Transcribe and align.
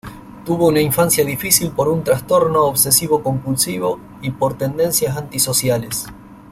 Tuvo 0.45 0.65
una 0.69 0.81
infancia 0.81 1.23
difícil 1.23 1.69
por 1.73 1.87
un 1.87 2.03
trastorno 2.03 2.63
obsesivo-compulsivo 2.65 3.99
y 4.23 4.31
por 4.31 4.57
tendencias 4.57 5.15
antisociales. 5.15 6.07